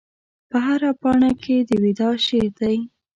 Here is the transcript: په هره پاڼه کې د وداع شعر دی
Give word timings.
په 0.49 0.57
هره 0.65 0.91
پاڼه 1.01 1.31
کې 1.43 1.55
د 1.69 1.71
وداع 1.83 2.13
شعر 2.25 2.49
دی 2.59 2.77